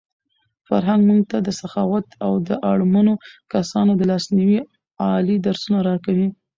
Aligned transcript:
فرهنګ 0.67 1.01
موږ 1.09 1.21
ته 1.31 1.37
د 1.47 1.49
سخاوت 1.59 2.07
او 2.25 2.31
د 2.47 2.49
اړمنو 2.71 3.13
کسانو 3.53 3.91
د 3.97 4.01
لاسنیوي 4.11 4.59
عالي 5.03 5.37
درسونه 5.47 5.79
راکوي. 5.89 6.27